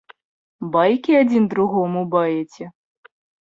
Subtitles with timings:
[0.75, 2.63] Байкі адзін другому баеце?!